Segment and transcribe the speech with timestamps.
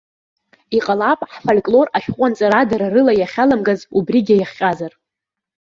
[0.77, 4.91] Иҟалап ҳфольклор ашәҟәы анҵара дара рыла иахьаламгаз убригьы иахҟьазар.